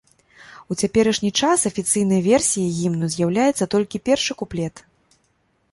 У 0.71 0.77
цяперашні 0.83 1.29
час 1.43 1.67
афіцыйнай 1.71 2.21
версіяй 2.29 2.73
гімну 2.79 3.11
з'яўляецца 3.17 3.67
толькі 3.75 4.05
першы 4.09 4.31
куплет. 4.43 4.75